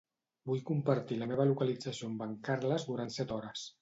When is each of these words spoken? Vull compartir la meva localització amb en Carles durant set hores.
Vull 0.51 0.61
compartir 0.69 1.17
la 1.19 1.27
meva 1.33 1.45
localització 1.49 2.09
amb 2.13 2.25
en 2.27 2.33
Carles 2.49 2.87
durant 2.89 3.15
set 3.19 3.37
hores. 3.37 3.69